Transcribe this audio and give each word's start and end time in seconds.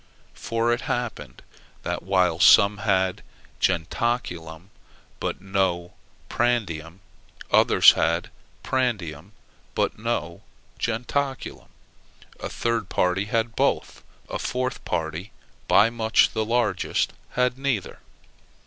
For 0.33 0.73
it 0.73 0.81
happened 0.89 1.43
that 1.83 2.01
while 2.01 2.39
some 2.39 2.79
had 2.79 3.21
jentaculum 3.59 4.71
but 5.19 5.41
no 5.41 5.93
prandium, 6.27 7.01
others 7.51 7.91
had 7.91 8.31
prandium 8.63 9.33
but 9.75 9.99
no 9.99 10.41
jentaculum; 10.79 11.69
a 12.39 12.49
third 12.49 12.89
party 12.89 13.25
had 13.25 13.55
both; 13.55 14.01
a 14.27 14.39
fourth 14.39 14.83
party, 14.85 15.31
by 15.67 15.91
much 15.91 16.31
the 16.33 16.45
largest, 16.45 17.13
had 17.33 17.59
neither. 17.59 17.99